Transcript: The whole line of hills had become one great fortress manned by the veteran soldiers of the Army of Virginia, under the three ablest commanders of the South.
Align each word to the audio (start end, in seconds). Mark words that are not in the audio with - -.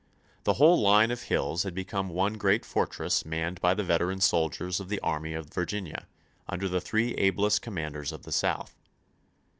The 0.45 0.53
whole 0.53 0.81
line 0.81 1.11
of 1.11 1.21
hills 1.21 1.61
had 1.61 1.75
become 1.75 2.09
one 2.09 2.33
great 2.33 2.65
fortress 2.65 3.23
manned 3.23 3.61
by 3.61 3.75
the 3.75 3.83
veteran 3.83 4.19
soldiers 4.19 4.79
of 4.79 4.89
the 4.89 4.99
Army 5.01 5.35
of 5.35 5.53
Virginia, 5.53 6.07
under 6.49 6.67
the 6.67 6.81
three 6.81 7.13
ablest 7.19 7.61
commanders 7.61 8.11
of 8.11 8.23
the 8.23 8.31
South. 8.31 8.73